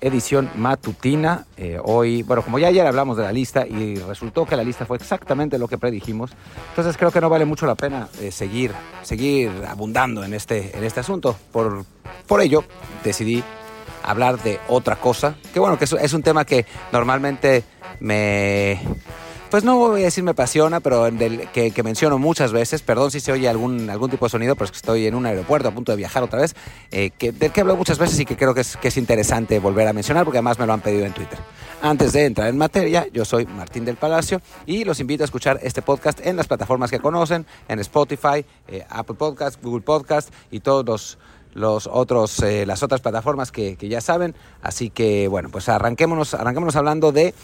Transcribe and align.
edición 0.00 0.50
matutina. 0.56 1.46
Eh, 1.56 1.78
hoy, 1.82 2.22
bueno, 2.22 2.42
como 2.42 2.58
ya 2.58 2.68
ayer 2.68 2.86
hablamos 2.86 3.16
de 3.16 3.22
la 3.22 3.32
lista 3.32 3.66
y 3.66 3.96
resultó 3.96 4.46
que 4.46 4.56
la 4.56 4.64
lista 4.64 4.86
fue 4.86 4.96
exactamente 4.96 5.58
lo 5.58 5.68
que 5.68 5.78
predijimos, 5.78 6.30
entonces 6.70 6.96
creo 6.96 7.10
que 7.10 7.20
no 7.20 7.28
vale 7.28 7.44
mucho 7.44 7.66
la 7.66 7.74
pena 7.74 8.08
eh, 8.20 8.30
seguir, 8.30 8.72
seguir 9.02 9.50
abundando 9.68 10.24
en 10.24 10.34
este, 10.34 10.76
en 10.76 10.84
este 10.84 11.00
asunto. 11.00 11.36
Por, 11.52 11.84
por 12.26 12.40
ello, 12.40 12.64
decidí 13.04 13.42
hablar 14.02 14.42
de 14.42 14.58
otra 14.68 14.96
cosa, 14.96 15.34
que 15.52 15.60
bueno, 15.60 15.78
que 15.78 15.84
es 15.84 16.12
un 16.12 16.22
tema 16.22 16.44
que 16.44 16.66
normalmente 16.92 17.64
me 18.00 18.80
pues 19.50 19.64
no 19.64 19.76
voy 19.76 20.02
a 20.02 20.04
decir 20.04 20.22
me 20.22 20.30
apasiona, 20.30 20.80
pero 20.80 21.10
del, 21.10 21.48
que, 21.50 21.82
menciono 21.82 22.18
muchas 22.18 22.52
veces, 22.52 22.82
perdón 22.82 23.10
si 23.10 23.18
se 23.18 23.32
oye 23.32 23.48
algún, 23.48 23.90
algún 23.90 24.08
tipo 24.08 24.26
de 24.26 24.30
sonido, 24.30 24.54
pero 24.54 24.66
es 24.66 24.70
que 24.70 24.76
estoy 24.76 25.06
en 25.06 25.14
un 25.16 25.26
aeropuerto 25.26 25.68
a 25.68 25.72
punto 25.72 25.90
de 25.90 25.96
viajar 25.96 26.22
otra 26.22 26.40
vez, 26.40 26.54
eh, 26.92 27.10
que, 27.18 27.32
del 27.32 27.50
que 27.50 27.60
hablo 27.60 27.76
muchas 27.76 27.98
veces 27.98 28.18
y 28.20 28.24
que 28.24 28.36
creo 28.36 28.54
que 28.54 28.60
es, 28.60 28.76
que 28.76 28.88
es 28.88 28.96
interesante 28.96 29.58
volver 29.58 29.88
a 29.88 29.92
mencionar, 29.92 30.24
porque 30.24 30.38
además 30.38 30.58
me 30.58 30.66
lo 30.66 30.72
han 30.72 30.80
pedido 30.80 31.04
en 31.04 31.12
Twitter. 31.12 31.38
Antes 31.82 32.12
de 32.12 32.26
entrar 32.26 32.48
en 32.48 32.58
materia, 32.58 33.08
yo 33.12 33.24
soy 33.24 33.46
Martín 33.46 33.84
del 33.84 33.96
Palacio 33.96 34.40
y 34.66 34.84
los 34.84 35.00
invito 35.00 35.24
a 35.24 35.26
escuchar 35.26 35.58
este 35.62 35.82
podcast 35.82 36.24
en 36.24 36.36
las 36.36 36.46
plataformas 36.46 36.90
que 36.90 37.00
conocen, 37.00 37.44
en 37.68 37.80
Spotify, 37.80 38.44
eh, 38.68 38.84
Apple 38.88 39.16
Podcast, 39.16 39.60
Google 39.62 39.82
Podcast 39.82 40.32
y 40.50 40.60
todos 40.60 40.84
los 40.84 41.18
los 41.52 41.88
otros, 41.88 42.38
eh, 42.44 42.64
las 42.64 42.84
otras 42.84 43.00
plataformas 43.00 43.50
que, 43.50 43.74
que, 43.74 43.88
ya 43.88 44.00
saben. 44.00 44.36
Así 44.62 44.88
que 44.88 45.26
bueno, 45.26 45.48
pues 45.48 45.68
arranquémonos, 45.68 46.34
arranquémonos 46.34 46.76
hablando 46.76 47.10
de 47.10 47.34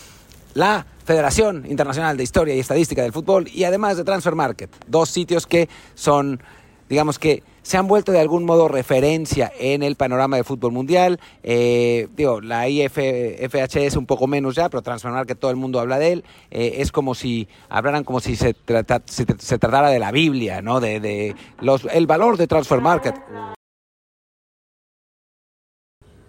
la 0.56 0.86
Federación 1.04 1.66
Internacional 1.68 2.16
de 2.16 2.22
Historia 2.22 2.54
y 2.54 2.60
Estadística 2.60 3.02
del 3.02 3.12
Fútbol 3.12 3.46
y 3.52 3.64
además 3.64 3.98
de 3.98 4.04
Transfer 4.04 4.34
Market, 4.34 4.70
dos 4.86 5.10
sitios 5.10 5.46
que 5.46 5.68
son, 5.94 6.40
digamos 6.88 7.18
que 7.18 7.42
se 7.60 7.76
han 7.76 7.86
vuelto 7.86 8.10
de 8.10 8.20
algún 8.20 8.44
modo 8.44 8.66
referencia 8.66 9.52
en 9.58 9.82
el 9.82 9.96
panorama 9.96 10.36
del 10.36 10.46
fútbol 10.46 10.72
mundial. 10.72 11.20
Eh, 11.42 12.08
digo, 12.16 12.40
la 12.40 12.68
IFHS 12.68 13.96
un 13.96 14.06
poco 14.06 14.27
menos 14.27 14.54
ya, 14.54 14.70
pero 14.70 14.82
Transfer 14.82 15.12
Market 15.12 15.38
todo 15.38 15.50
el 15.50 15.58
mundo 15.58 15.78
habla 15.78 15.98
de 15.98 16.12
él. 16.12 16.24
Eh, 16.50 16.77
es 16.78 16.90
como 16.90 17.14
si 17.14 17.48
hablaran 17.68 18.04
como 18.04 18.20
si 18.20 18.34
se, 18.34 18.56
se, 19.06 19.58
tratara 19.58 19.90
de 19.90 19.98
la 19.98 20.10
Biblia, 20.10 20.62
¿no? 20.62 20.80
De, 20.80 21.00
de 21.00 21.34
los, 21.60 21.84
el 21.92 22.06
valor 22.06 22.38
de 22.38 22.46
Transfer 22.46 22.80
Market. 22.80 23.14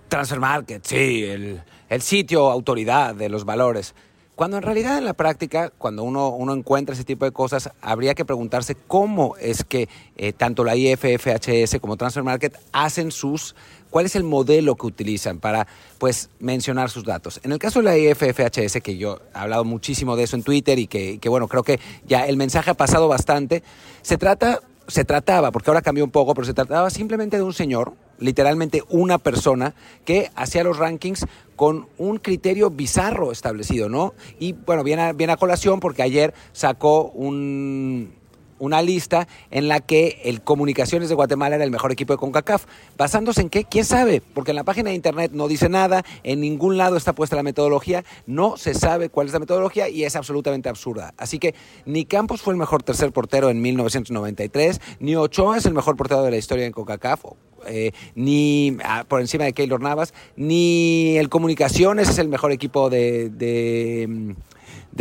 Transfer 0.09 0.39
Market, 0.39 0.83
sí, 0.85 1.23
el, 1.23 1.61
el 1.89 2.01
sitio 2.01 2.49
autoridad 2.49 3.15
de 3.15 3.29
los 3.29 3.45
valores. 3.45 3.93
Cuando 4.37 4.57
en 4.57 4.61
realidad 4.61 4.99
en 4.99 5.05
la 5.05 5.15
práctica, 5.15 5.71
cuando 5.79 6.03
uno, 6.03 6.29
uno 6.29 6.53
encuentra 6.53 6.93
ese 6.93 7.03
tipo 7.03 7.25
de 7.25 7.31
cosas, 7.31 7.71
habría 7.81 8.13
que 8.13 8.23
preguntarse 8.23 8.75
cómo 8.75 9.35
es 9.37 9.63
que 9.63 9.89
eh, 10.15 10.31
tanto 10.31 10.63
la 10.63 10.75
IFFHS 10.75 11.79
como 11.81 11.97
Transfer 11.97 12.23
Market 12.23 12.55
hacen 12.71 13.09
sus, 13.09 13.55
cuál 13.89 14.05
es 14.05 14.15
el 14.15 14.23
modelo 14.23 14.75
que 14.75 14.85
utilizan 14.85 15.39
para 15.39 15.65
pues 15.97 16.29
mencionar 16.37 16.91
sus 16.91 17.03
datos. 17.03 17.39
En 17.41 17.51
el 17.51 17.57
caso 17.57 17.79
de 17.79 17.85
la 17.85 17.97
IFFHS, 17.97 18.79
que 18.83 18.95
yo 18.99 19.21
he 19.33 19.39
hablado 19.39 19.63
muchísimo 19.63 20.15
de 20.15 20.25
eso 20.25 20.35
en 20.35 20.43
Twitter 20.43 20.77
y 20.77 20.85
que, 20.85 21.17
que 21.17 21.29
bueno, 21.29 21.47
creo 21.47 21.63
que 21.63 21.79
ya 22.05 22.27
el 22.27 22.37
mensaje 22.37 22.69
ha 22.69 22.75
pasado 22.75 23.07
bastante, 23.07 23.63
se 24.03 24.19
trata 24.19 24.61
se 24.87 25.05
trataba, 25.05 25.51
porque 25.51 25.69
ahora 25.69 25.81
cambió 25.81 26.03
un 26.03 26.11
poco, 26.11 26.33
pero 26.33 26.45
se 26.45 26.53
trataba 26.53 26.89
simplemente 26.89 27.37
de 27.37 27.43
un 27.43 27.53
señor, 27.53 27.93
literalmente 28.19 28.83
una 28.89 29.17
persona, 29.17 29.75
que 30.05 30.31
hacía 30.35 30.63
los 30.63 30.77
rankings 30.77 31.25
con 31.55 31.87
un 31.97 32.17
criterio 32.17 32.69
bizarro 32.69 33.31
establecido, 33.31 33.89
¿no? 33.89 34.13
Y 34.39 34.53
bueno, 34.53 34.83
viene 34.83 35.13
viene 35.13 35.33
a 35.33 35.37
colación 35.37 35.79
porque 35.79 36.03
ayer 36.03 36.33
sacó 36.53 37.09
un, 37.09 38.16
una 38.59 38.81
lista 38.81 39.27
en 39.51 39.67
la 39.67 39.79
que 39.79 40.21
el 40.23 40.41
Comunicaciones 40.41 41.09
de 41.09 41.15
Guatemala 41.15 41.55
era 41.55 41.63
el 41.63 41.71
mejor 41.71 41.91
equipo 41.91 42.13
de 42.13 42.17
CONCACAF. 42.17 42.65
¿Basándose 42.97 43.41
en 43.41 43.49
qué? 43.49 43.65
¿Quién 43.65 43.85
sabe? 43.85 44.21
Porque 44.33 44.51
en 44.51 44.55
la 44.55 44.63
página 44.63 44.89
de 44.89 44.95
internet 44.95 45.31
no 45.33 45.47
dice 45.47 45.69
nada, 45.69 46.03
en 46.23 46.41
ningún 46.41 46.77
lado 46.77 46.97
está 46.97 47.13
puesta 47.13 47.35
la 47.35 47.43
metodología, 47.43 48.03
no 48.25 48.57
se 48.57 48.73
sabe 48.73 49.09
cuál 49.09 49.27
es 49.27 49.33
la 49.33 49.39
metodología 49.39 49.89
y 49.89 50.03
es 50.03 50.15
absolutamente 50.15 50.69
absurda. 50.69 51.13
Así 51.17 51.39
que 51.39 51.55
ni 51.85 52.05
Campos 52.05 52.41
fue 52.41 52.53
el 52.53 52.59
mejor 52.59 52.83
tercer 52.83 53.11
portero 53.11 53.49
en 53.49 53.61
1993, 53.61 54.81
ni 54.99 55.15
Ochoa 55.15 55.57
es 55.57 55.65
el 55.65 55.73
mejor 55.73 55.95
portero 55.95 56.23
de 56.23 56.31
la 56.31 56.37
historia 56.37 56.65
en 56.65 56.71
CONCACAF, 56.71 57.25
eh, 57.67 57.91
ni 58.15 58.77
ah, 58.83 59.05
por 59.07 59.19
encima 59.19 59.45
de 59.45 59.53
Keylor 59.53 59.81
Navas, 59.81 60.13
ni 60.35 61.17
el 61.17 61.29
Comunicaciones 61.29 62.09
es 62.09 62.17
el 62.19 62.29
mejor 62.29 62.51
equipo 62.51 62.89
de 62.89 63.29
de 63.29 64.35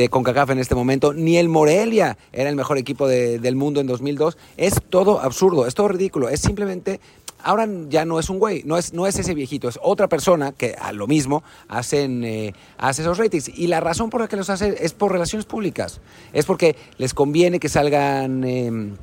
CONCACAF 0.08 0.50
en 0.50 0.58
este 0.58 0.74
momento, 0.74 1.12
ni 1.12 1.36
el 1.36 1.48
Morelia 1.48 2.16
era 2.32 2.48
el 2.48 2.56
mejor 2.56 2.78
equipo 2.78 3.08
del 3.08 3.56
mundo 3.56 3.80
en 3.80 3.86
2002. 3.86 4.36
Es 4.56 4.80
todo 4.88 5.20
absurdo, 5.20 5.66
es 5.66 5.74
todo 5.74 5.88
ridículo, 5.88 6.28
es 6.28 6.40
simplemente 6.40 7.00
ahora 7.42 7.68
ya 7.88 8.04
no 8.04 8.18
es 8.18 8.28
un 8.28 8.38
güey, 8.38 8.62
no 8.64 8.76
es, 8.76 8.92
no 8.92 9.06
es 9.06 9.18
ese 9.18 9.34
viejito, 9.34 9.68
es 9.68 9.78
otra 9.82 10.08
persona 10.08 10.52
que 10.52 10.74
a 10.78 10.92
lo 10.92 11.06
mismo 11.06 11.44
hacen, 11.68 12.24
eh, 12.24 12.54
hace 12.76 13.02
esos 13.02 13.18
ratings. 13.18 13.48
Y 13.48 13.68
la 13.68 13.80
razón 13.80 14.10
por 14.10 14.20
la 14.20 14.28
que 14.28 14.36
los 14.36 14.50
hace 14.50 14.76
es 14.84 14.92
por 14.92 15.12
relaciones 15.12 15.46
públicas. 15.46 16.00
Es 16.32 16.44
porque 16.44 16.76
les 16.98 17.14
conviene 17.14 17.60
que 17.60 17.68
salgan... 17.68 18.44
Em, 18.44 18.96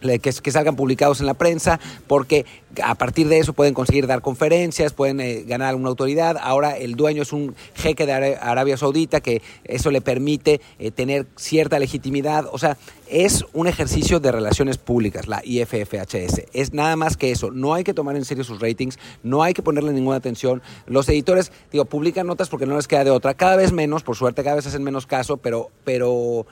que, 0.00 0.52
salgan 0.52 0.76
publicados 0.76 1.20
en 1.20 1.26
la 1.26 1.34
prensa, 1.34 1.80
porque 2.06 2.46
a 2.82 2.94
partir 2.94 3.28
de 3.28 3.38
eso 3.38 3.52
pueden 3.52 3.74
conseguir 3.74 4.06
dar 4.06 4.20
conferencias, 4.20 4.92
pueden 4.92 5.20
eh, 5.20 5.44
ganar 5.46 5.70
alguna 5.70 5.88
autoridad. 5.88 6.36
Ahora 6.40 6.76
el 6.76 6.94
dueño 6.94 7.22
es 7.22 7.32
un 7.32 7.54
jeque 7.74 8.06
de 8.06 8.12
Arabia 8.12 8.76
Saudita, 8.76 9.20
que 9.20 9.42
eso 9.64 9.90
le 9.90 10.00
permite 10.00 10.60
eh, 10.78 10.90
tener 10.90 11.26
cierta 11.36 11.78
legitimidad. 11.78 12.46
O 12.52 12.58
sea, 12.58 12.76
es 13.08 13.44
un 13.52 13.66
ejercicio 13.66 14.20
de 14.20 14.32
relaciones 14.32 14.78
públicas, 14.78 15.28
la 15.28 15.40
IFFHS. 15.44 16.42
Es 16.52 16.72
nada 16.72 16.96
más 16.96 17.16
que 17.16 17.30
eso. 17.30 17.50
No 17.50 17.74
hay 17.74 17.84
que 17.84 17.94
tomar 17.94 18.16
en 18.16 18.24
serio 18.24 18.44
sus 18.44 18.60
ratings, 18.60 18.98
no 19.22 19.42
hay 19.42 19.54
que 19.54 19.62
ponerle 19.62 19.92
ninguna 19.92 20.16
atención. 20.16 20.62
Los 20.86 21.08
editores, 21.08 21.52
digo, 21.72 21.84
publican 21.84 22.26
notas 22.26 22.48
porque 22.48 22.66
no 22.66 22.76
les 22.76 22.88
queda 22.88 23.04
de 23.04 23.10
otra. 23.10 23.34
Cada 23.34 23.56
vez 23.56 23.72
menos, 23.72 24.02
por 24.02 24.16
suerte, 24.16 24.42
cada 24.42 24.56
vez 24.56 24.66
hacen 24.66 24.82
menos 24.82 25.06
caso, 25.06 25.36
pero, 25.36 25.70
pero 25.84 26.46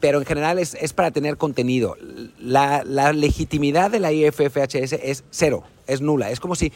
pero 0.00 0.18
en 0.18 0.24
general 0.24 0.58
es, 0.58 0.92
para 0.92 1.10
tener 1.10 1.36
contenido. 1.36 1.96
La, 2.38 2.82
legitimidad 3.12 3.90
de 3.90 4.00
la 4.00 4.12
IFFHS 4.12 4.92
es 4.92 5.24
cero, 5.30 5.64
es 5.86 6.00
nula. 6.00 6.30
Es 6.30 6.40
como 6.40 6.54
si 6.54 6.72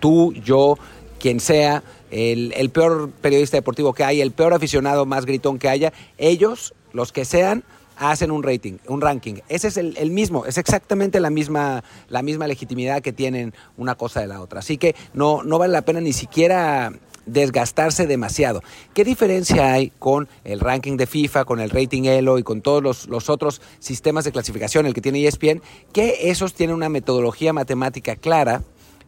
tú, 0.00 0.32
yo, 0.32 0.76
quien 1.18 1.40
sea, 1.40 1.82
el, 2.10 2.52
el, 2.56 2.70
peor 2.70 3.10
periodista 3.10 3.56
deportivo 3.56 3.92
que 3.92 4.04
haya, 4.04 4.22
el 4.22 4.32
peor 4.32 4.54
aficionado 4.54 5.06
más 5.06 5.26
gritón 5.26 5.58
que 5.58 5.68
haya, 5.68 5.92
ellos, 6.16 6.74
los 6.92 7.12
que 7.12 7.24
sean, 7.24 7.64
hacen 7.98 8.30
un 8.30 8.42
rating, 8.42 8.78
un 8.86 9.00
ranking. 9.00 9.36
Ese 9.48 9.68
es 9.68 9.76
el, 9.76 9.96
el, 9.96 10.10
mismo, 10.10 10.46
es 10.46 10.58
exactamente 10.58 11.20
la 11.20 11.30
misma, 11.30 11.82
la 12.08 12.22
misma 12.22 12.46
legitimidad 12.46 13.02
que 13.02 13.12
tienen 13.12 13.52
una 13.76 13.96
cosa 13.96 14.20
de 14.20 14.28
la 14.28 14.40
otra. 14.40 14.60
Así 14.60 14.78
que 14.78 14.94
no, 15.14 15.42
no 15.42 15.58
vale 15.58 15.72
la 15.72 15.82
pena 15.82 16.00
ni 16.00 16.12
siquiera 16.12 16.92
desgastarse 17.28 18.06
demasiado. 18.06 18.62
¿Qué 18.94 19.04
diferencia 19.04 19.72
hay 19.72 19.90
con 19.98 20.28
el 20.44 20.60
ranking 20.60 20.96
de 20.96 21.06
FIFA, 21.06 21.44
con 21.44 21.60
el 21.60 21.70
rating 21.70 22.04
Elo 22.04 22.38
y 22.38 22.42
con 22.42 22.60
todos 22.62 23.06
los, 23.06 23.28
otros 23.28 23.60
sistemas 23.78 24.24
de 24.24 24.32
clasificación, 24.32 24.86
el 24.86 24.94
que 24.94 25.00
tiene 25.00 25.26
ESPN? 25.26 25.62
Que 25.92 26.30
esos 26.30 26.54
tienen 26.54 26.76
una 26.76 26.88
metodología 26.88 27.52
matemática 27.52 28.16
clara 28.16 28.62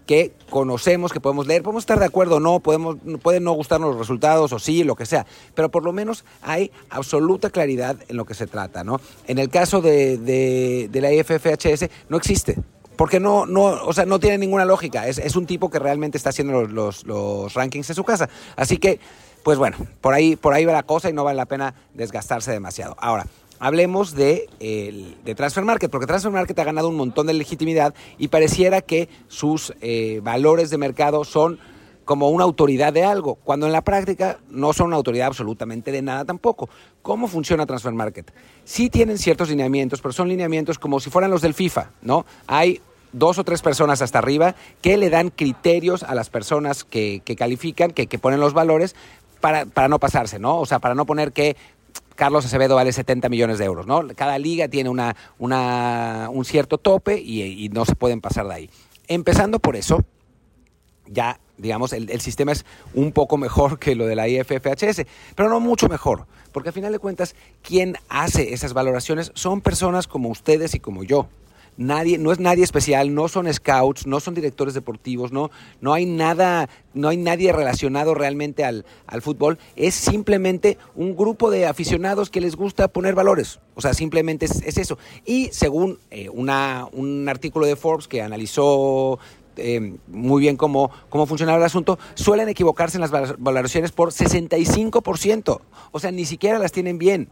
que 0.07 0.33
conocemos, 0.49 1.13
que 1.13 1.21
podemos 1.21 1.47
leer, 1.47 1.63
podemos 1.63 1.83
estar 1.83 1.99
de 2.01 2.07
acuerdo 2.07 2.37
o 2.37 2.41
no, 2.41 2.59
podemos, 2.59 2.97
pueden 3.23 3.45
no 3.45 3.53
gustarnos 3.53 3.91
los 3.91 3.99
resultados 3.99 4.53
o 4.53 4.59
sí, 4.59 4.83
lo 4.83 4.97
que 4.97 5.07
sea, 5.07 5.25
pero 5.55 5.71
por 5.71 5.85
lo 5.85 5.93
menos 5.93 6.25
hay 6.43 6.73
absoluta 6.89 7.51
claridad 7.51 7.97
en 8.09 8.17
lo 8.17 8.25
que 8.25 8.35
se 8.35 8.49
trata, 8.49 8.83
¿no? 8.83 9.01
En 9.29 9.39
el 9.39 9.51
caso 9.51 9.81
de, 9.81 10.19
de 10.19 11.01
la 11.01 11.13
IFFHS 11.13 11.89
no 12.09 12.17
existe 12.17 12.57
porque 13.01 13.19
no, 13.19 13.47
no, 13.47 13.63
o 13.63 13.95
sea, 13.95 14.05
no 14.05 14.21
tiene 14.21 14.37
ninguna 14.37 14.67
lógica. 14.67 15.09
Es, 15.09 15.35
un 15.35 15.47
tipo 15.47 15.71
que 15.71 15.79
realmente 15.79 16.19
está 16.19 16.29
haciendo 16.29 16.67
los, 16.67 17.55
rankings 17.55 17.89
en 17.89 17.97
su 17.97 18.05
casa. 18.05 18.29
Así 18.57 18.77
que, 18.77 19.01
pues 19.43 19.57
bueno, 19.57 19.79
por 20.03 20.13
ahí, 20.13 20.37
por 20.37 20.53
ahí 20.53 20.67
va 20.67 20.75
la 20.75 20.83
cosa 20.83 21.09
y 21.09 21.15
no 21.15 21.25
vale 21.25 21.39
la 21.39 21.47
pena 21.47 21.75
desgastarse 21.95 22.53
demasiado. 22.53 22.97
Ahora, 23.01 23.27
hablemos 23.59 24.15
de, 24.15 24.51
de 25.25 25.35
Transfer 25.35 25.65
Market, 25.65 25.91
porque 25.91 26.07
Transfer 26.07 26.31
Market 26.31 26.59
ha 26.59 26.65
ganado 26.65 26.91
un 26.91 26.97
montón 26.97 27.27
de 27.27 27.33
legitimidad 27.33 27.95
y 28.19 28.29
pareciera 28.29 28.83
que 28.83 29.09
sus 29.29 29.73
eh, 29.81 30.21
valores 30.23 30.69
de 30.69 30.77
mercado 30.77 31.25
son 31.25 31.59
como 32.05 32.29
una 32.29 32.45
autoridad 32.45 32.93
de 32.93 33.05
algo, 33.05 33.37
cuando 33.37 33.65
en 33.65 33.73
la 33.73 33.83
práctica 33.83 34.41
no 34.51 34.75
son 34.75 34.89
una 34.89 34.97
autoridad 34.97 35.29
absolutamente 35.29 35.91
de 35.91 36.03
nada 36.03 36.27
tampoco. 36.27 36.69
¿Cómo 37.01 37.29
funciona 37.29 37.65
Transfer 37.65 37.95
Market? 37.95 38.31
Sí 38.65 38.91
tienen 38.91 39.17
ciertos 39.17 39.49
lineamientos, 39.49 40.03
pero 40.03 40.13
son 40.13 40.29
lineamientos 40.29 40.79
como 40.79 41.01
si 41.01 41.09
fueran 41.09 41.31
los 41.31 41.41
del 41.41 41.55
FIFA, 41.55 41.93
¿no? 42.03 42.27
Hay 42.47 42.83
dos 43.13 43.39
o 43.39 43.45
tres 43.45 43.63
personas 43.63 44.03
hasta 44.03 44.19
arriba 44.19 44.55
que 44.83 44.97
le 44.97 45.11
dan 45.11 45.31
criterios 45.31 46.03
a 46.03 46.15
las 46.15 46.31
personas 46.31 46.85
que, 46.85 47.23
califican, 47.37 47.91
que, 47.91 48.07
ponen 48.19 48.41
los 48.41 48.53
valores 48.53 48.95
para, 49.41 49.89
no 49.89 49.99
pasarse, 49.99 50.39
¿no? 50.39 50.59
O 50.59 50.67
sea, 50.67 50.79
para 50.79 50.95
no 50.95 51.07
poner 51.07 51.33
que 51.33 51.57
Carlos 52.15 52.45
Acevedo 52.45 52.75
vale 52.77 52.93
70 52.93 53.29
millones 53.29 53.59
de 53.59 53.65
euros, 53.65 53.87
¿no? 53.87 54.07
Cada 54.15 54.39
liga 54.39 54.69
tiene 54.69 54.91
una, 54.91 55.17
un 55.39 56.45
cierto 56.45 56.79
tope 56.79 57.19
y, 57.19 57.69
no 57.71 57.85
se 57.85 57.95
pueden 57.95 58.21
pasar 58.21 58.47
de 58.47 58.55
ahí. 58.55 58.71
Empezando 59.09 59.59
por 59.59 59.77
eso, 59.77 60.05
ya, 61.07 61.41
digamos, 61.57 61.93
el, 61.93 62.11
el, 62.11 62.21
sistema 62.21 62.53
es 62.53 62.65
un 62.95 63.11
poco 63.13 63.37
mejor 63.37 63.79
que 63.79 63.97
lo 63.97 64.07
de 64.07 64.15
la 64.15 64.29
IFFHS, 64.29 65.05
pero 65.35 65.49
no 65.49 65.59
mucho 65.59 65.89
mejor, 65.89 66.27
porque 66.53 66.69
al 66.69 66.73
final 66.73 66.93
de 66.93 67.01
cuentas, 67.01 67.35
quien 67.63 67.97
hace 68.09 68.53
esas 68.53 68.73
valoraciones 68.73 69.33
son 69.35 69.61
personas 69.61 70.07
como 70.07 70.29
ustedes 70.29 70.75
y 70.75 70.81
como 70.81 71.03
yo 71.03 71.29
nadie, 71.81 72.19
no 72.19 72.31
es 72.31 72.39
nadie 72.39 72.63
especial, 72.63 73.15
no 73.15 73.27
son 73.27 73.53
scouts, 73.53 74.07
no 74.07 74.21
son 74.21 74.35
directores 74.35 74.75
deportivos, 74.75 75.33
no, 75.33 75.51
no 75.81 75.95
hay 75.95 76.05
nada, 76.05 76.69
no 76.95 77.09
hay 77.09 77.17
nadie 77.17 77.53
relacionado 77.53 78.15
realmente 78.15 78.65
al, 78.65 78.85
al 79.07 79.23
fútbol, 79.23 79.59
es 79.77 79.95
simplemente 79.95 80.79
un 80.95 81.17
grupo 81.17 81.51
de 81.51 81.67
aficionados 81.67 82.31
que 82.31 82.41
les 82.41 82.55
gusta 82.55 82.89
poner 82.89 83.15
valores. 83.15 83.61
O 83.75 83.81
sea, 83.81 83.95
simplemente 83.95 84.45
es, 84.45 84.77
eso. 84.77 84.99
Y 85.25 85.49
según 85.53 85.99
eh, 86.11 86.29
una, 86.29 86.87
un 86.93 87.29
artículo 87.29 87.65
de 87.65 87.77
Forbes 87.77 88.09
que 88.09 88.21
analizó 88.21 89.19
eh, 89.57 89.97
muy 90.07 90.43
bien 90.43 90.57
cómo, 90.57 90.91
cómo 91.09 91.25
funcionaba 91.25 91.59
el 91.59 91.65
asunto, 91.65 91.99
suelen 92.15 92.51
equivocarse 92.51 92.99
en 92.99 93.01
las 93.01 93.11
valoraciones 93.39 93.91
por 93.91 94.11
65%. 94.11 95.61
O 95.93 95.99
sea, 95.99 96.11
ni 96.11 96.27
siquiera 96.27 96.59
las 96.59 96.73
tienen 96.73 96.99
bien. 96.99 97.31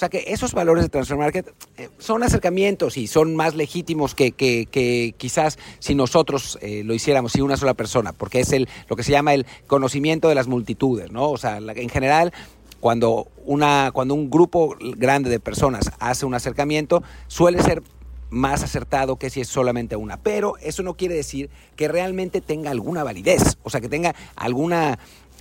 O 0.00 0.02
sea 0.02 0.08
que 0.08 0.24
esos 0.28 0.54
valores 0.54 0.82
de 0.82 0.88
transfer 0.88 1.18
market 1.18 1.52
eh, 1.76 1.90
son 1.98 2.22
acercamientos 2.22 2.96
y 2.96 3.06
son 3.06 3.36
más 3.36 3.54
legítimos 3.54 4.14
que, 4.14 4.32
que, 4.32 5.14
quizás 5.18 5.58
si 5.78 5.94
nosotros 5.94 6.58
eh, 6.62 6.80
lo 6.86 6.94
hiciéramos, 6.94 7.32
si 7.32 7.42
una 7.42 7.58
sola 7.58 7.74
persona, 7.74 8.14
porque 8.14 8.40
es 8.40 8.50
el, 8.54 8.66
lo 8.88 8.96
que 8.96 9.02
se 9.02 9.12
llama 9.12 9.34
el 9.34 9.44
conocimiento 9.66 10.30
de 10.30 10.36
las 10.36 10.48
multitudes, 10.48 11.12
¿no? 11.12 11.28
O 11.28 11.36
sea, 11.36 11.58
en 11.58 11.90
general, 11.90 12.32
cuando, 12.80 13.28
una, 13.44 13.90
cuando 13.92 14.14
un 14.14 14.30
grupo 14.30 14.74
grande 14.80 15.28
de 15.28 15.38
personas 15.38 15.92
hace 15.98 16.24
un 16.24 16.32
acercamiento, 16.32 17.02
suele 17.26 17.62
ser 17.62 17.82
más 18.30 18.62
acertado 18.62 19.16
que 19.16 19.28
si 19.28 19.42
es 19.42 19.48
solamente 19.48 19.96
una. 19.96 20.16
Pero 20.16 20.56
eso 20.62 20.82
no 20.82 20.94
quiere 20.94 21.14
decir 21.14 21.50
que 21.76 21.88
realmente 21.88 22.40
tenga 22.40 22.70
alguna 22.70 23.04
validez, 23.04 23.58
o 23.62 23.68
sea, 23.68 23.82
que 23.82 23.90
tenga 23.90 24.14
alguna 24.34 24.98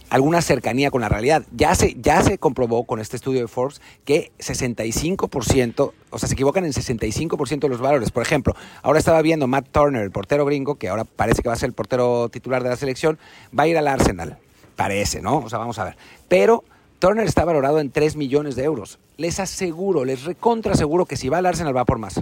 alguna 0.09 0.41
cercanía 0.41 0.91
con 0.91 1.01
la 1.01 1.09
realidad. 1.09 1.43
Ya 1.55 1.75
se, 1.75 1.95
ya 1.99 2.21
se 2.23 2.37
comprobó 2.37 2.83
con 2.83 2.99
este 2.99 3.15
estudio 3.15 3.41
de 3.41 3.47
Forbes 3.47 3.81
que 4.05 4.31
65%, 4.39 5.91
o 6.09 6.19
sea, 6.19 6.27
se 6.27 6.33
equivocan 6.33 6.65
en 6.65 6.71
65% 6.71 7.59
de 7.59 7.69
los 7.69 7.79
valores. 7.79 8.11
Por 8.11 8.23
ejemplo, 8.23 8.55
ahora 8.81 8.99
estaba 8.99 9.21
viendo 9.21 9.47
Matt 9.47 9.69
Turner, 9.71 10.01
el 10.01 10.11
portero 10.11 10.45
gringo, 10.45 10.75
que 10.75 10.89
ahora 10.89 11.03
parece 11.03 11.41
que 11.41 11.49
va 11.49 11.53
a 11.53 11.57
ser 11.57 11.67
el 11.67 11.73
portero 11.73 12.29
titular 12.29 12.63
de 12.63 12.69
la 12.69 12.75
selección, 12.75 13.19
va 13.57 13.63
a 13.63 13.67
ir 13.67 13.77
al 13.77 13.87
Arsenal. 13.87 14.37
Parece, 14.75 15.21
¿no? 15.21 15.37
O 15.39 15.49
sea, 15.49 15.59
vamos 15.59 15.77
a 15.79 15.85
ver. 15.85 15.97
Pero 16.27 16.63
Turner 16.99 17.25
está 17.25 17.45
valorado 17.45 17.79
en 17.79 17.91
3 17.91 18.15
millones 18.15 18.55
de 18.55 18.63
euros. 18.63 18.99
Les 19.17 19.39
aseguro, 19.39 20.05
les 20.05 20.23
recontra 20.23 20.73
aseguro 20.73 21.05
que 21.05 21.17
si 21.17 21.29
va 21.29 21.39
al 21.39 21.45
Arsenal 21.45 21.75
va 21.75 21.85
por 21.85 21.97
más. 21.97 22.21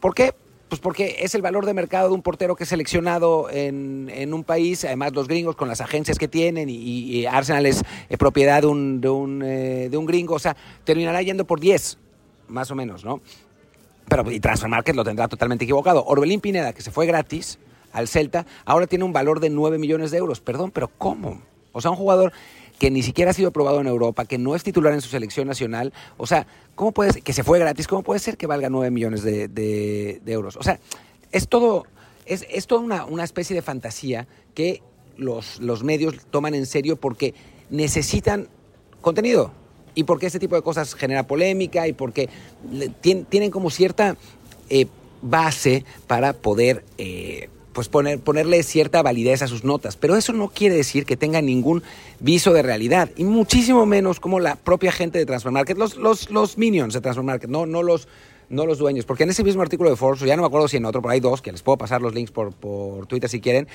¿Por 0.00 0.14
qué? 0.14 0.34
Pues 0.68 0.80
porque 0.80 1.16
es 1.20 1.34
el 1.34 1.40
valor 1.40 1.64
de 1.64 1.72
mercado 1.72 2.08
de 2.08 2.14
un 2.14 2.22
portero 2.22 2.54
que 2.54 2.64
es 2.64 2.68
seleccionado 2.68 3.48
en, 3.50 4.10
en 4.12 4.34
un 4.34 4.44
país, 4.44 4.84
además 4.84 5.14
los 5.14 5.26
gringos 5.26 5.56
con 5.56 5.66
las 5.66 5.80
agencias 5.80 6.18
que 6.18 6.28
tienen 6.28 6.68
y, 6.68 7.24
Arsenal 7.26 7.64
es 7.64 7.82
eh, 8.10 8.18
propiedad 8.18 8.60
de 8.60 8.66
un, 8.66 9.00
de, 9.00 9.08
un, 9.08 9.42
eh, 9.42 9.88
de 9.90 9.96
un 9.96 10.04
gringo, 10.04 10.34
o 10.34 10.38
sea, 10.38 10.56
terminará 10.84 11.22
yendo 11.22 11.46
por 11.46 11.58
10, 11.58 11.96
más 12.48 12.70
o 12.70 12.74
menos, 12.74 13.04
¿no? 13.04 13.20
Pero 14.08 14.30
y 14.30 14.40
Transfer 14.40 14.68
Market 14.68 14.94
lo 14.94 15.04
tendrá 15.04 15.28
totalmente 15.28 15.64
equivocado. 15.64 16.04
Orbelín 16.04 16.40
Pineda, 16.40 16.72
que 16.72 16.82
se 16.82 16.90
fue 16.90 17.06
gratis 17.06 17.58
al 17.92 18.08
Celta, 18.08 18.46
ahora 18.64 18.86
tiene 18.86 19.04
un 19.04 19.12
valor 19.12 19.40
de 19.40 19.50
9 19.50 19.78
millones 19.78 20.10
de 20.10 20.18
euros. 20.18 20.40
Perdón, 20.40 20.70
pero 20.70 20.88
¿cómo? 20.98 21.42
O 21.72 21.80
sea, 21.80 21.90
un 21.90 21.96
jugador 21.96 22.32
que 22.78 22.90
ni 22.90 23.02
siquiera 23.02 23.32
ha 23.32 23.34
sido 23.34 23.50
probado 23.50 23.80
en 23.80 23.86
Europa, 23.86 24.24
que 24.24 24.38
no 24.38 24.54
es 24.54 24.62
titular 24.62 24.92
en 24.92 25.00
su 25.00 25.08
selección 25.08 25.48
nacional, 25.48 25.92
o 26.16 26.26
sea, 26.26 26.46
¿cómo 26.74 26.92
puede 26.92 27.12
ser, 27.12 27.22
que 27.22 27.32
se 27.32 27.42
fue 27.42 27.58
gratis, 27.58 27.88
cómo 27.88 28.02
puede 28.02 28.20
ser 28.20 28.36
que 28.36 28.46
valga 28.46 28.68
9 28.70 28.90
millones 28.90 29.22
de, 29.22 30.20
euros? 30.26 30.56
O 30.56 30.62
sea, 30.62 30.78
es 31.32 31.48
todo, 31.48 31.86
es, 32.24 32.46
es 32.50 32.66
toda 32.66 32.80
una, 32.80 33.04
una, 33.04 33.24
especie 33.24 33.54
de 33.54 33.62
fantasía 33.62 34.28
que 34.54 34.82
los, 35.16 35.60
los 35.60 35.82
medios 35.82 36.14
toman 36.30 36.54
en 36.54 36.66
serio 36.66 36.96
porque 36.96 37.34
necesitan 37.70 38.48
contenido 39.00 39.52
y 39.94 40.04
porque 40.04 40.26
este 40.26 40.38
tipo 40.38 40.54
de 40.54 40.62
cosas 40.62 40.94
genera 40.94 41.26
polémica 41.26 41.88
y 41.88 41.92
porque 41.92 42.28
tienen 43.00 43.50
como 43.50 43.70
cierta 43.70 44.16
eh, 44.70 44.86
base 45.22 45.84
para 46.06 46.32
poder... 46.32 46.84
Eh, 46.98 47.50
pues 47.72 47.88
poner, 47.88 48.18
ponerle 48.20 48.62
cierta 48.62 49.02
validez 49.02 49.42
a 49.42 49.48
sus 49.48 49.64
notas. 49.64 49.96
Pero 49.96 50.16
eso 50.16 50.32
no 50.32 50.48
quiere 50.48 50.74
decir 50.74 51.04
que 51.04 51.16
tenga 51.16 51.40
ningún 51.40 51.82
viso 52.20 52.52
de 52.52 52.62
realidad, 52.62 53.10
y 53.16 53.24
muchísimo 53.24 53.86
menos 53.86 54.20
como 54.20 54.40
la 54.40 54.56
propia 54.56 54.92
gente 54.92 55.18
de 55.18 55.26
Transfer 55.26 55.52
Market, 55.52 55.78
los, 55.78 55.96
los, 55.96 56.30
los 56.30 56.58
minions 56.58 56.94
de 56.94 57.00
Transfer 57.00 57.24
Market, 57.24 57.50
no, 57.50 57.66
no, 57.66 57.82
los, 57.82 58.08
no 58.48 58.66
los 58.66 58.78
dueños. 58.78 59.04
Porque 59.04 59.22
en 59.22 59.30
ese 59.30 59.44
mismo 59.44 59.62
artículo 59.62 59.90
de 59.90 59.96
Forbes, 59.96 60.20
ya 60.20 60.36
no 60.36 60.42
me 60.42 60.46
acuerdo 60.46 60.68
si 60.68 60.76
en 60.76 60.84
otro, 60.84 61.02
pero 61.02 61.12
hay 61.12 61.20
dos, 61.20 61.42
que 61.42 61.52
les 61.52 61.62
puedo 61.62 61.78
pasar 61.78 62.02
los 62.02 62.14
links 62.14 62.30
por, 62.30 62.52
por 62.52 63.06
Twitter 63.06 63.30
si 63.30 63.40
quieren, 63.40 63.68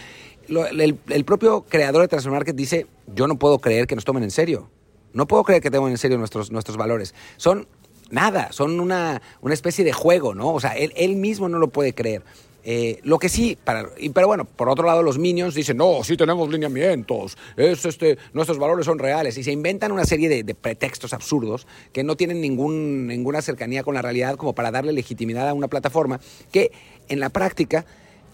el, 0.47 0.97
el 1.09 1.25
propio 1.25 1.61
creador 1.61 2.01
de 2.01 2.07
Transfer 2.07 2.31
Market 2.31 2.55
dice, 2.55 2.87
yo 3.15 3.27
no 3.27 3.37
puedo 3.37 3.59
creer 3.59 3.87
que 3.87 3.95
nos 3.95 4.05
tomen 4.05 4.23
en 4.23 4.31
serio. 4.31 4.69
No 5.13 5.27
puedo 5.27 5.43
creer 5.43 5.61
que 5.61 5.69
tomen 5.69 5.91
en 5.91 5.97
serio 5.97 6.17
nuestros, 6.17 6.51
nuestros 6.51 6.75
valores. 6.75 7.13
Son 7.37 7.67
nada, 8.09 8.51
son 8.51 8.79
una, 8.79 9.21
una 9.41 9.53
especie 9.53 9.85
de 9.85 9.93
juego, 9.93 10.33
¿no? 10.33 10.53
O 10.53 10.59
sea, 10.59 10.71
él, 10.71 10.91
él 10.95 11.15
mismo 11.15 11.49
no 11.49 11.59
lo 11.59 11.67
puede 11.67 11.93
creer. 11.93 12.23
Eh, 12.65 12.99
lo 13.03 13.19
que 13.19 13.27
sí, 13.27 13.57
para, 13.61 13.89
pero 14.13 14.27
bueno, 14.27 14.45
por 14.45 14.69
otro 14.69 14.85
lado 14.85 15.03
los 15.03 15.19
minions 15.19 15.53
dicen, 15.53 15.75
no, 15.75 16.01
sí 16.03 16.15
tenemos 16.15 16.49
lineamientos, 16.49 17.37
es 17.57 17.83
este, 17.83 18.17
nuestros 18.31 18.57
valores 18.57 18.85
son 18.85 18.99
reales, 18.99 19.37
y 19.37 19.43
se 19.43 19.51
inventan 19.51 19.91
una 19.91 20.05
serie 20.05 20.29
de, 20.29 20.55
pretextos 20.55 21.13
absurdos 21.13 21.67
que 21.91 22.03
no 22.03 22.15
tienen 22.15 22.39
ningún, 22.39 23.07
ninguna 23.07 23.41
cercanía 23.41 23.83
con 23.83 23.95
la 23.95 24.01
realidad 24.01 24.35
como 24.35 24.53
para 24.53 24.71
darle 24.71 24.93
legitimidad 24.93 25.49
a 25.49 25.53
una 25.53 25.67
plataforma 25.67 26.21
que 26.51 26.71
en 27.09 27.19
la 27.19 27.29
práctica 27.29 27.85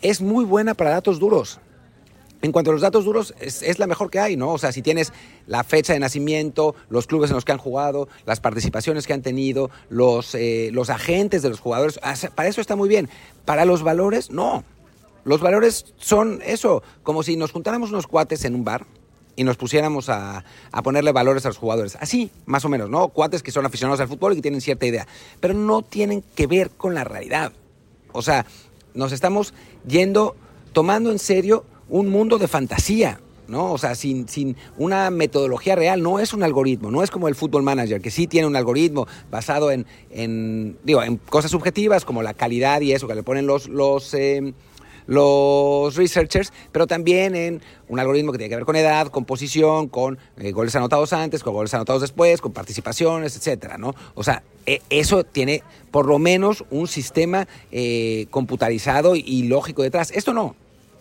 es 0.01 0.21
muy 0.21 0.45
buena 0.45 0.75
para 0.75 0.91
datos 0.91 1.19
duros. 1.19 1.59
En 2.41 2.53
cuanto 2.53 2.71
a 2.71 2.73
los 2.73 2.81
datos 2.81 3.03
duros, 3.03 3.33
es, 3.39 3.79
la 3.79 3.87
mejor 3.87 4.09
que 4.09 4.19
hay, 4.19 4.37
¿no? 4.37 4.53
O 4.53 4.57
sea, 4.57 4.71
si 4.71 4.81
tienes 4.81 5.11
la 5.45 5.63
fecha 5.65 5.91
de 5.91 5.99
nacimiento, 5.99 6.73
los 6.89 7.05
clubes 7.05 7.29
en 7.31 7.35
los 7.35 7.43
que 7.43 7.51
han 7.51 7.57
jugado, 7.57 8.07
las 8.25 8.39
participaciones 8.39 9.07
que 9.07 9.13
han 9.13 9.21
tenido, 9.21 9.69
los, 9.89 10.35
eh, 10.35 10.69
los 10.71 10.89
agentes 10.89 11.41
de 11.41 11.49
los 11.49 11.59
jugadores, 11.59 11.99
para 12.35 12.47
eso 12.47 12.61
está 12.61 12.77
muy 12.77 12.87
bien. 12.87 13.09
Para 13.43 13.65
los 13.65 13.83
valores, 13.83 14.31
no. 14.31 14.63
Los 15.25 15.41
valores 15.41 15.93
son 15.97 16.39
eso, 16.45 16.81
como 17.03 17.23
si 17.23 17.35
nos 17.35 17.51
juntáramos 17.51 17.89
unos 17.89 18.07
cuates 18.07 18.45
en 18.45 18.55
un 18.55 18.63
bar 18.63 18.85
y 19.35 19.43
nos 19.43 19.57
pusiéramos 19.57 20.07
a, 20.09 20.43
a, 20.71 20.81
ponerle 20.81 21.11
valores 21.11 21.45
a 21.45 21.49
los 21.49 21.57
jugadores. 21.57 21.97
Así, 21.99 22.31
más 22.45 22.63
o 22.63 22.69
menos, 22.69 22.89
¿no? 22.89 23.09
Cuates 23.09 23.43
que 23.43 23.51
son 23.51 23.65
aficionados 23.65 23.99
al 23.99 24.07
fútbol 24.07 24.33
y 24.33 24.35
que 24.37 24.41
tienen 24.41 24.61
cierta 24.61 24.85
idea, 24.85 25.07
pero 25.39 25.53
no 25.53 25.81
tienen 25.81 26.23
que 26.35 26.47
ver 26.47 26.69
con 26.71 26.93
la 26.93 27.03
realidad. 27.03 27.51
O 28.11 28.21
sea, 28.21 28.45
nos 28.93 29.11
estamos 29.11 29.53
yendo, 29.87 30.35
tomando 30.73 31.11
en 31.11 31.19
serio 31.19 31.63
un 31.89 32.09
mundo 32.09 32.37
de 32.37 32.47
fantasía, 32.47 33.19
¿no? 33.47 33.73
O 33.73 33.77
sea, 33.77 33.95
sin, 33.95 34.27
sin 34.29 34.55
una 34.77 35.09
metodología 35.09 35.75
real, 35.75 36.01
no 36.01 36.19
es 36.19 36.33
un 36.33 36.43
algoritmo, 36.43 36.91
no 36.91 37.03
es 37.03 37.11
como 37.11 37.27
el 37.27 37.35
Football 37.35 37.63
Manager, 37.63 37.99
que 37.99 38.11
sí 38.11 38.27
tiene 38.27 38.47
un 38.47 38.55
algoritmo 38.55 39.07
basado 39.31 39.71
en, 39.71 39.85
en 40.11 40.77
digo, 40.83 41.03
en 41.03 41.17
cosas 41.17 41.51
subjetivas 41.51 42.05
como 42.05 42.21
la 42.21 42.33
calidad 42.33 42.81
y 42.81 42.93
eso 42.93 43.07
que 43.07 43.15
le 43.15 43.23
ponen 43.23 43.47
los, 43.47 43.67
los, 43.67 44.13
eh, 44.13 44.53
los 45.07 45.95
researchers, 45.95 46.53
pero 46.71 46.85
también 46.85 47.35
en 47.35 47.61
un 47.87 47.99
algoritmo 47.99 48.31
que 48.31 48.37
tiene 48.37 48.49
que 48.49 48.55
ver 48.55 48.65
con 48.65 48.75
edad, 48.75 49.07
con 49.07 49.25
posición, 49.25 49.87
con 49.87 50.19
eh, 50.37 50.51
goles 50.51 50.75
anotados 50.75 51.11
antes, 51.13 51.41
con 51.43 51.53
goles 51.53 51.73
anotados 51.73 52.01
después, 52.01 52.41
con 52.41 52.51
participaciones, 52.51 53.35
etcétera, 53.35 53.79
¿no? 53.79 53.95
O 54.13 54.23
sea, 54.23 54.43
e, 54.67 54.81
eso 54.91 55.23
tiene 55.23 55.63
por 55.89 56.05
lo 56.05 56.19
menos 56.19 56.63
un 56.69 56.87
sistema 56.87 57.47
eh, 57.71 58.27
computarizado 58.29 59.15
y 59.15 59.43
lógico 59.47 59.81
detrás. 59.81 60.11
Esto 60.11 60.33
no, 60.33 60.55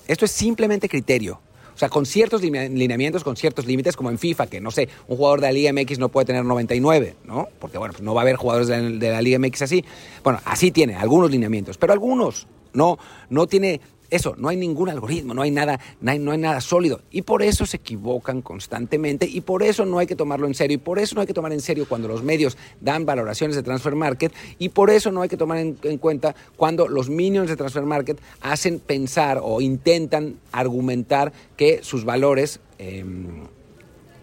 esto 0.09 0.25
es 0.25 0.33
simplemente 0.33 0.89
criterio. 0.89 1.41
O 1.75 1.79
sea, 1.79 1.89
con 1.89 2.07
ciertos 2.07 2.43
lineamientos, 2.43 3.23
con 3.23 3.37
ciertos 3.37 3.65
límites, 3.65 3.97
como 3.97 4.11
en 4.11 4.19
FIFA, 4.19 4.49
que 4.49 4.61
no 4.61 4.73
sé, 4.73 4.89
un 5.07 5.17
jugador 5.17 5.41
de 5.41 5.47
la 5.47 5.53
Liga 5.53 5.73
MX 5.73 6.01
no 6.01 6.09
puede 6.09 6.25
tener 6.27 6.45
99, 6.45 7.15
¿no? 7.25 7.47
Porque, 7.61 7.79
bueno, 7.79 7.93
pues 7.93 8.03
no 8.03 8.15
va 8.15 8.23
a 8.23 8.25
haber 8.25 8.35
jugadores 8.35 8.67
de 8.67 8.83
la, 8.83 8.99
de 8.99 9.11
la 9.11 9.23
Liga 9.23 9.39
MX 9.39 9.63
así. 9.63 9.85
Bueno, 10.25 10.41
así 10.45 10.73
tiene 10.73 10.97
algunos 10.97 11.31
lineamientos, 11.31 11.79
pero 11.79 11.93
algunos 11.93 12.49
no, 12.73 12.99
no 13.31 13.47
tiene 13.47 13.81
eso, 14.11 14.35
no 14.39 14.49
hay 14.49 14.57
ningún 14.57 14.89
algoritmo, 14.89 15.35
no 15.35 15.43
hay 15.43 15.51
nada, 15.51 15.81
no 16.01 16.11
hay, 16.11 16.39
nada 16.39 16.61
sólido. 16.61 17.03
Y 17.11 17.23
por 17.23 17.43
eso 17.43 17.67
se 17.67 17.77
equivocan 17.77 18.43
constantemente 18.43 19.27
y 19.27 19.43
por 19.43 19.63
eso 19.63 19.85
no 19.85 19.99
hay 19.99 20.07
que 20.07 20.17
tomarlo 20.17 20.47
en 20.47 20.55
serio 20.55 20.77
y 20.77 20.79
por 20.79 20.99
eso 20.99 21.15
no 21.15 21.21
hay 21.21 21.27
que 21.27 21.35
tomar 21.35 21.53
en 21.53 21.61
serio 21.61 21.87
cuando 21.89 22.09
los 22.09 22.23
medios 22.23 22.57
dan 22.81 23.05
valoraciones 23.05 23.57
de 23.57 23.63
transfer 23.63 23.95
market 23.95 24.33
y 24.59 24.71
por 24.71 24.91
eso 24.91 25.13
no 25.13 25.23
hay 25.23 25.29
que 25.29 25.37
tomar 25.37 25.59
en, 25.59 25.75
cuenta 25.99 26.35
cuando 26.57 26.89
los 26.89 27.11
minions 27.11 27.49
de 27.49 27.57
transfer 27.57 27.85
market 27.85 28.19
hacen 28.41 28.79
pensar 28.79 29.41
o 29.43 29.61
intentan 29.61 30.37
argumentar 30.53 31.33
que 31.57 31.81
sus 31.83 32.05
valores... 32.05 32.61
Em, 32.79 33.47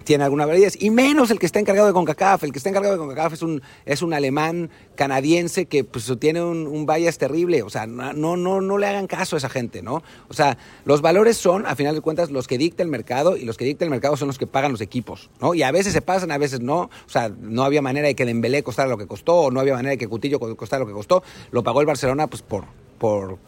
tiene 0.05 0.23
alguna 0.23 0.45
validez, 0.45 0.81
y 0.81 0.91
menos 0.91 1.31
el 1.31 1.39
que 1.39 1.45
está 1.45 1.59
encargado 1.59 1.87
de 1.87 1.93
CONCACAF. 1.93 2.43
El 2.43 2.51
que 2.51 2.59
está 2.59 2.69
encargado 2.69 2.93
de 2.93 2.99
CONCACAF 2.99 3.33
es 3.33 3.41
un, 3.41 3.61
es 3.85 4.01
un 4.01 4.13
alemán 4.13 4.69
canadiense 4.95 5.65
que 5.65 5.83
pues, 5.83 6.09
tiene 6.19 6.41
un, 6.41 6.67
un 6.67 6.85
bias 6.85 7.17
terrible. 7.17 7.63
O 7.63 7.69
sea, 7.69 7.87
no, 7.87 8.13
no, 8.13 8.61
no 8.61 8.77
le 8.77 8.87
hagan 8.87 9.07
caso 9.07 9.35
a 9.35 9.39
esa 9.39 9.49
gente, 9.49 9.81
¿no? 9.81 10.03
O 10.29 10.33
sea, 10.33 10.57
los 10.85 11.01
valores 11.01 11.35
son, 11.35 11.65
a 11.65 11.75
final 11.75 11.95
de 11.95 12.01
cuentas, 12.01 12.31
los 12.31 12.47
que 12.47 12.57
dicta 12.57 12.83
el 12.83 12.89
mercado, 12.89 13.35
y 13.35 13.43
los 13.43 13.57
que 13.57 13.65
dicta 13.65 13.83
el 13.83 13.91
mercado 13.91 14.15
son 14.15 14.27
los 14.27 14.37
que 14.37 14.47
pagan 14.47 14.71
los 14.71 14.81
equipos, 14.81 15.29
¿no? 15.41 15.53
Y 15.53 15.63
a 15.63 15.71
veces 15.71 15.91
se 15.91 16.01
pasan, 16.01 16.31
a 16.31 16.37
veces 16.37 16.61
no. 16.61 16.81
O 16.83 17.09
sea, 17.09 17.29
no 17.29 17.63
había 17.63 17.81
manera 17.81 18.07
de 18.07 18.15
que 18.15 18.25
Dembélé 18.25 18.63
costara 18.63 18.87
lo 18.87 18.97
que 18.97 19.07
costó, 19.07 19.35
o 19.35 19.51
no 19.51 19.59
había 19.59 19.73
manera 19.73 19.91
de 19.91 19.97
que 19.97 20.07
Cutillo 20.07 20.39
costara 20.39 20.81
lo 20.81 20.87
que 20.87 20.93
costó. 20.93 21.23
Lo 21.51 21.63
pagó 21.63 21.81
el 21.81 21.87
Barcelona, 21.87 22.27
pues, 22.27 22.43
por, 22.43 22.65
por 22.99 23.39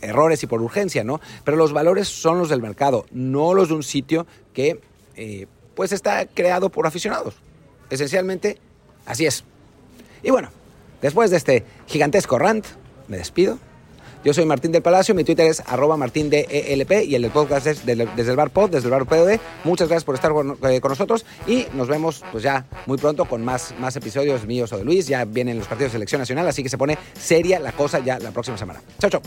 errores 0.00 0.42
y 0.42 0.46
por 0.46 0.62
urgencia, 0.62 1.04
¿no? 1.04 1.20
Pero 1.44 1.56
los 1.56 1.72
valores 1.72 2.08
son 2.08 2.38
los 2.38 2.48
del 2.48 2.62
mercado, 2.62 3.04
no 3.12 3.52
los 3.52 3.68
de 3.68 3.74
un 3.74 3.82
sitio 3.82 4.26
que... 4.52 4.80
Eh, 5.16 5.46
pues 5.78 5.92
está 5.92 6.26
creado 6.26 6.70
por 6.70 6.88
aficionados. 6.88 7.34
Esencialmente, 7.88 8.58
así 9.06 9.26
es. 9.26 9.44
Y 10.24 10.30
bueno, 10.30 10.50
después 11.00 11.30
de 11.30 11.36
este 11.36 11.64
gigantesco 11.86 12.36
rant, 12.36 12.66
me 13.06 13.16
despido 13.16 13.60
Yo 14.24 14.34
soy 14.34 14.44
Martín 14.44 14.72
del 14.72 14.82
Palacio, 14.82 15.14
mi 15.14 15.22
Twitter 15.22 15.46
es 15.46 15.62
arroba 15.64 15.96
martindelp 15.96 16.50
y 16.50 17.14
el 17.14 17.22
del 17.22 17.30
podcast 17.30 17.68
es 17.68 17.86
desde 17.86 18.30
el 18.30 18.36
bar 18.36 18.50
pod, 18.50 18.70
desde 18.70 18.86
el 18.86 18.90
bar 18.90 19.06
POD. 19.06 19.38
Muchas 19.62 19.86
gracias 19.86 20.02
por 20.02 20.16
estar 20.16 20.32
eh, 20.32 20.80
con, 20.80 20.90
nosotros 20.90 21.24
y 21.46 21.68
nos 21.74 21.86
vemos 21.86 22.24
pues 22.32 22.42
ya 22.42 22.66
muy 22.86 22.98
pronto 22.98 23.26
con 23.26 23.44
más, 23.44 23.72
más 23.78 23.94
episodios 23.94 24.46
míos 24.46 24.72
o 24.72 24.78
de 24.78 24.84
Luis. 24.84 25.06
Ya 25.06 25.24
vienen 25.24 25.58
los 25.58 25.68
partidos 25.68 25.92
de 25.92 25.98
selección 25.98 26.20
nacional, 26.20 26.48
así 26.48 26.64
que 26.64 26.70
se 26.70 26.76
pone 26.76 26.98
seria 27.16 27.60
la 27.60 27.70
cosa 27.70 28.00
ya 28.00 28.18
la 28.18 28.32
próxima 28.32 28.58
semana. 28.58 28.82
Chao, 28.98 29.10
chao. 29.10 29.22